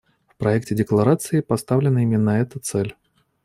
В 0.27 0.35
проекте 0.37 0.73
декларации 0.73 1.41
поставлена 1.41 1.99
именно 2.01 2.31
эта 2.31 2.57
цель. 2.59 2.95